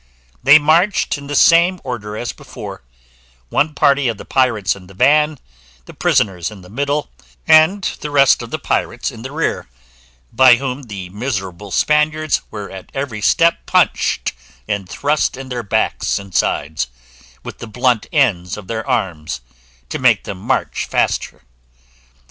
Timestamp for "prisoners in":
5.93-6.63